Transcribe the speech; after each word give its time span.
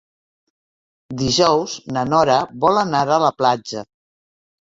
Dijous 1.23 1.75
na 1.97 2.05
Nora 2.13 2.37
vol 2.65 2.81
anar 2.85 3.03
a 3.17 3.19
la 3.25 3.31
platja. 3.43 3.85